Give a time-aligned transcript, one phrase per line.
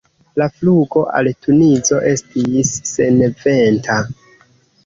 [0.41, 4.03] La flugo al Tunizo estis seneventa.